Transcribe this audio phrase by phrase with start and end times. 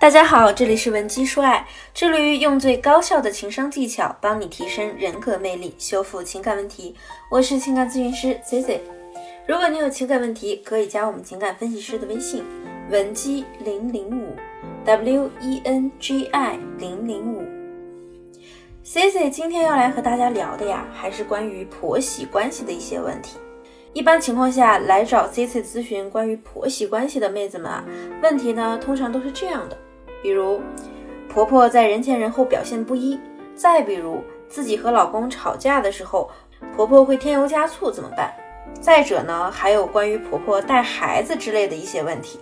[0.00, 6.94] 大家好，这里是文姬说爱，致力于用最高效的情商技巧帮你提升人格魅力，修复情感问题。
[7.30, 8.80] 我是情感咨询师 C C。
[9.46, 12.42] 如果你有情感问题，可以加我们情感分析师的微信
[12.88, 14.34] 文姬零零五
[14.86, 17.44] W E N G I 零零五。
[18.82, 23.36] C C 今天要来和大家聊的呀，还是关于婆媳关系的一些问题。
[23.92, 27.84] 一般情况下来找 C C 咨询关于婆媳关系的妹子们啊，
[28.22, 29.76] 问题呢通常都是这样的。
[30.22, 30.60] 比如，
[31.28, 33.18] 婆婆在人前人后表现不一；
[33.54, 36.30] 再比如，自己和老公吵架的时候，
[36.76, 38.34] 婆婆会添油加醋，怎么办？
[38.80, 42.38] 再者呢，还有关于婆婆带孩子之类的一些问题。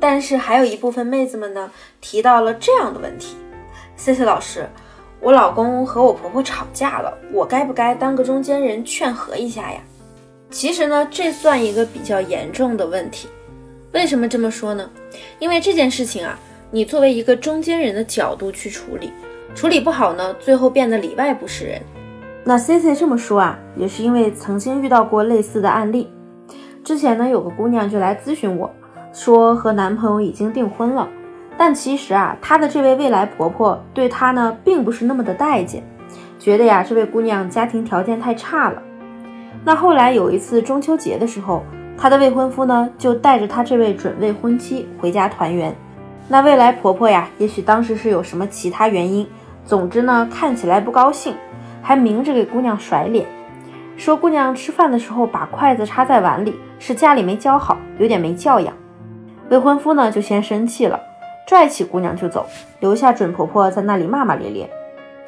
[0.00, 3.36] 但是还有一部分妹子们呢，提到了这样的问题
[3.96, 4.68] ：C C 老师，
[5.20, 9.80] 我老公和我婆婆吵架了，我该不该当个中间人劝和一下呀？
[10.50, 13.28] 其实呢，这算一个比较严重的问题。
[13.92, 14.88] 为什么这么说呢？
[15.38, 16.38] 因为这件事情啊。
[16.70, 19.10] 你作为一个中间人的角度去处理，
[19.54, 21.80] 处理不好呢，最后变得里外不是人。
[22.44, 26.10] 那 C C 这么说啊，也是因为曾经遇到过类似的案例。
[26.84, 28.70] 之前呢，有个姑娘就来咨询我，
[29.14, 31.08] 说和男朋友已经订婚了，
[31.56, 35.82] 但其实啊，她的这位未来婆婆对她呢，并不是那么的待见，
[36.38, 38.82] 觉得呀，这位姑娘家庭条件太差了。
[39.64, 41.62] 那后来有一次中秋节的时候，
[41.96, 45.74] 她的未婚夫呢，就带着她这位准未婚妻回家团圆。
[46.30, 49.26] 那未来婆婆呀，也许当时是有什么其他原因，
[49.64, 51.34] 总之呢，看起来不高兴，
[51.80, 53.24] 还明着给姑娘甩脸，
[53.96, 58.74] 说姑娘吃饭的时候把筷子插在碗里，是家里没教好，有点没教养。
[59.48, 61.00] 未婚夫呢就先生气了，
[61.46, 62.44] 拽起姑娘就走，
[62.80, 64.68] 留下准婆婆在那里骂骂咧咧。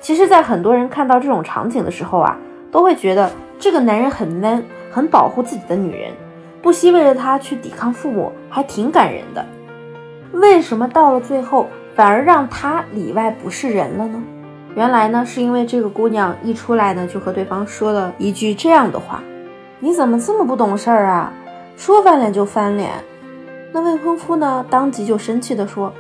[0.01, 2.37] 其实，在很多人看到这种场景的时候啊，
[2.71, 6.13] 都会觉得这个男人很 man，很保护自己的女人，
[6.61, 9.43] 不惜为了她去抵抗父母，还挺感人的。
[10.33, 14.23] 为什么到了最后反而让他里外不是人了呢？
[14.77, 19.21] 原来呢，是因为这个姑娘一出来呢，就和对方说了一句这样的话
[19.81, 21.33] ：“你怎么这么不懂事儿啊？
[21.77, 22.93] 说翻脸就翻脸。”
[23.73, 25.93] 那未婚夫呢，当即就生气地说：“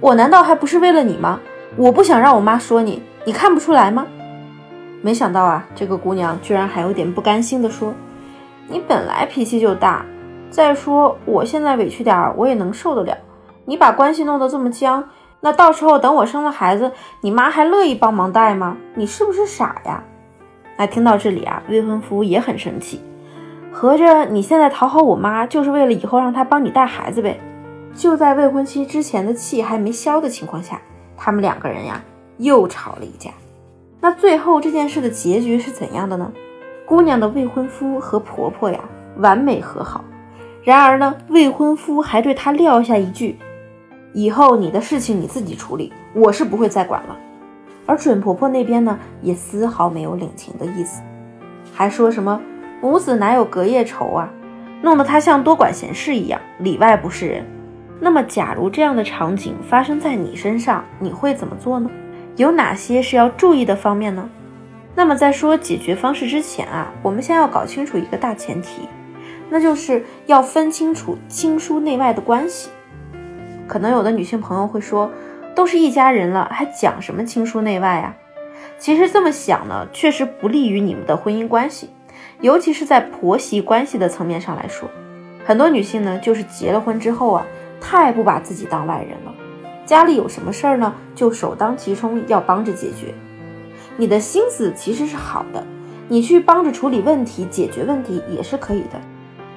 [0.00, 1.40] 我难道还不是为了你吗？
[1.76, 4.06] 我不想让我妈说你，你看不出来吗？”
[5.00, 7.94] 没想到啊，这个姑娘居然还有点不甘心地说
[8.68, 10.04] ：“你本来脾气就大，
[10.50, 13.16] 再说我现在委屈点儿，我也能受得了。”
[13.64, 15.08] 你把关系弄得这么僵，
[15.40, 18.76] 那到时候等我生了孩子，你妈还乐意帮忙带吗？
[18.94, 20.02] 你是不是傻呀？
[20.76, 23.00] 哎，听到这里啊，未婚夫也很生气，
[23.70, 27.38] 合着你现在讨好我妈，就是为了以后让她帮你带孩子呗？
[27.94, 30.80] 就在未婚妻之前的气还没消的情况下，
[31.16, 32.02] 他们两个人呀
[32.38, 33.30] 又吵了一架。
[34.00, 36.32] 那最后这件事的结局是怎样的呢？
[36.86, 38.80] 姑娘的未婚夫和婆婆呀
[39.18, 40.02] 完美和好，
[40.64, 43.38] 然而呢，未婚夫还对她撂下一句。
[44.12, 47.16] 以后你的事情你自己处理，我是不会再管了。
[47.86, 51.02] 而准婆婆那边呢，也丝毫没有领情的意思，
[51.72, 52.40] 还说什么
[52.80, 54.30] 母子哪有隔夜仇啊，
[54.82, 57.44] 弄得她像多管闲事一样，里外不是人。
[58.00, 61.90] 那么，假如这样的场景发生在你身上，你会怎么做呢？
[62.36, 64.28] 有哪些是要注意的方面呢？
[64.94, 68.88] 那么，在说解决方式之前啊，我们先要搞清楚一个大前提，
[69.50, 72.70] 那就是要分清楚亲疏内外的关系。
[73.70, 75.08] 可能有的女性朋友会说，
[75.54, 78.16] 都是一家人了，还讲什么亲疏内外啊？
[78.80, 81.88] 其实这么想呢，确实不利于你们的婚姻关系，
[82.40, 84.90] 尤其是在婆媳关系的层面上来说，
[85.46, 87.46] 很多女性呢，就是结了婚之后啊，
[87.80, 89.32] 太不把自己当外人了，
[89.86, 93.14] 家里有什么事儿呢，就首当其冲要帮着解决。
[93.96, 95.64] 你的心思其实是好的，
[96.08, 99.00] 你去帮着处理问题、解决问题也是可以的。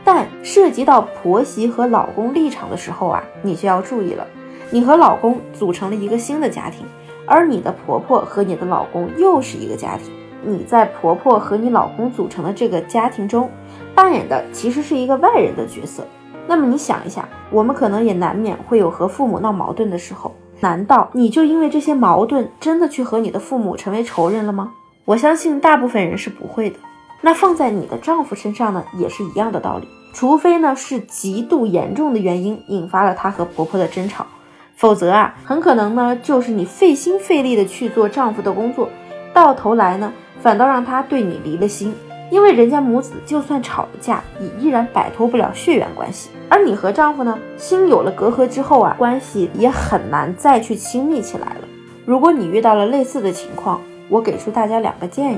[0.03, 4.27] 但涉及到婆媳和老公立场的时候啊，你就要注意了。
[4.69, 6.85] 你和老公组成了一个新的家庭，
[7.25, 10.11] 而你的婆婆和你的老公又是一个家庭。
[10.45, 13.49] 你在婆婆和你老公组成的这个家庭中，
[13.95, 16.05] 扮演的其实是一个外人的角色。
[16.47, 24.73] 那么你想一下，我们可能也难免会有和父母闹矛盾的时候，难道你就因为这些矛盾真的去和你的父母成为仇人了吗？
[25.05, 26.75] 我相信大部分人是不会的。
[27.25, 29.87] 那放在你的丈夫身上呢，也是一样的道理。
[30.11, 34.25] 除非呢是极度严重的原因引发了她和婆婆的争吵，
[34.75, 38.89] 否则啊，很可能呢就是你费心费力的去做丈夫的工作，
[39.33, 40.11] 到头来呢
[40.41, 41.95] 反倒让他对你离了心。
[42.29, 46.29] 因为人家母子就算吵了架，也依然摆脱不了血缘关系。
[46.49, 51.61] 而你和丈夫呢，心有了隔阂之后啊，关系也很难再去亲密起来了。
[52.05, 53.79] 如果你遇到了类似的情况，
[54.09, 55.37] 我给出大家两个建议。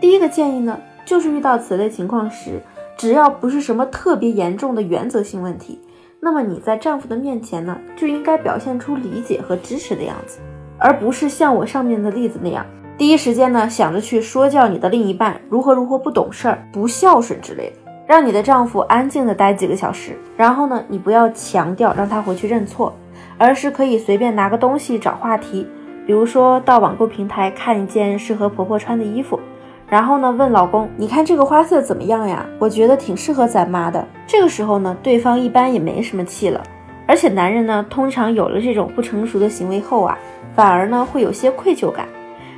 [0.00, 0.76] 第一个建议呢。
[1.04, 2.60] 就是遇到此类情况时，
[2.96, 5.80] 只要不是什么特别严重的原则性问题，
[6.20, 10.38] 那么你在丈夫的面前呢，就应该表现出理解和支持的样子，
[10.78, 12.64] 而不是像我上面的例子那样，
[12.96, 17.76] 第一时间呢想着去说教你的另一半如何如何不懂事儿、不孝顺之类的。
[18.06, 22.92] 让你的丈夫安静的待几个小时，然后呢，你不要强调让他回去认错，
[23.38, 25.66] 而是可以随便拿个东西找话题，
[26.06, 29.40] 比如说到网购平台看一件适合婆婆穿的衣服。
[29.88, 32.44] 然后呢，问老公，你看这个花色怎么样呀？
[32.58, 34.04] 我觉得挺适合咱妈的。
[34.26, 36.62] 这个时候呢，对方一般也没什么气了，
[37.06, 40.18] 而且男人呢，通常有了这种不成熟的行为后啊，
[40.54, 42.06] 反而呢会有些愧疚感。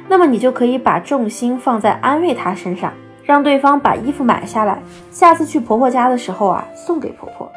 [0.08, 2.92] 那么你就可以把重心放在安慰他身上，
[3.24, 4.80] 让对方把衣服买下来，
[5.10, 7.50] 下次去婆婆家的时候啊，送给婆婆。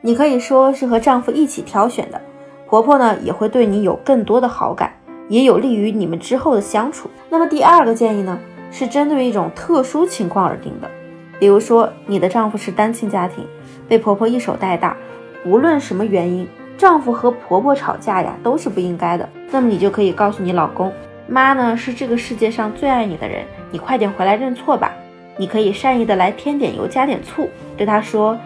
[0.00, 2.20] 你可以说是和丈夫一起挑选的，
[2.66, 4.94] 婆婆呢也会对你有更多的好感，
[5.28, 7.10] 也有利于你们之后的相处。
[7.28, 8.38] 那么第二个建议呢？
[8.76, 10.90] 是针对一种特殊情况而定的，
[11.38, 13.46] 比如说你的丈夫是单亲家庭，
[13.86, 14.96] 被婆婆一手带大，
[15.44, 16.44] 无论什么原因，
[16.76, 19.28] 丈夫和婆婆吵架呀都是不应该的。
[19.52, 20.92] 那么你就可以告诉你老公，
[21.28, 24.92] 妈呢是这个世界上最爱你的人，你快点回来认错吧。
[25.36, 28.36] 你可以善意的来添点油加点醋，对他说，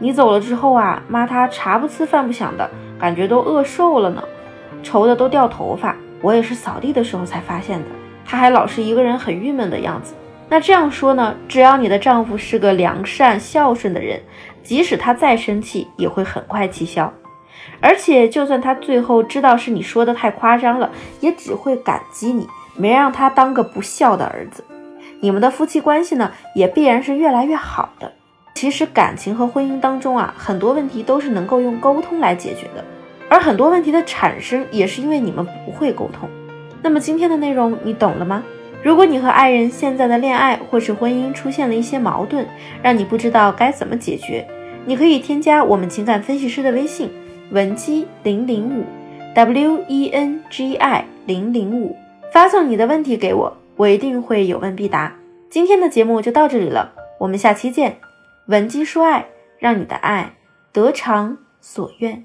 [0.00, 2.68] 你走了之后啊，妈她茶不思饭不想的
[2.98, 4.24] 感觉都饿瘦了呢，
[4.82, 7.86] 愁的都掉头发，我也是扫地的时候才发现的。
[8.26, 10.14] 她还老是一个人很郁闷的样子。
[10.48, 11.34] 那这样说呢？
[11.48, 14.20] 只要你的丈夫是个良善孝顺的人，
[14.62, 17.12] 即使他再生气，也会很快气消。
[17.80, 20.90] 而且，就算他最后知道是你说的太夸张了，
[21.20, 22.46] 也只会感激你
[22.76, 24.64] 没让他当个不孝的儿子。
[25.20, 28.12] 你们的夫妻关系呢，也必然是越来越好的。
[28.54, 32.84] 其实，感情和婚姻当中啊，很多问题都是能够用沟通来解决的，
[33.28, 36.28] 而很多问题的产生，也是因为你们不会沟通。
[36.86, 38.44] 那么今天的内容你懂了吗？
[38.80, 42.46] 如果你和爱人现在的恋爱或是婚姻出现了一些矛盾，
[42.80, 44.46] 让你不知道该怎么解决，
[44.84, 47.10] 你可以添加我们情感分析师的微信
[47.50, 48.84] 文姬零零五
[49.34, 51.96] W E N G I 零零五，
[52.32, 55.12] 发送你的问题给我，我一定会有问必答。
[55.50, 57.96] 今天的节目就到这里了，我们下期见。
[58.46, 59.26] 文姬说爱，
[59.58, 60.34] 让你的爱
[60.72, 62.24] 得偿所愿。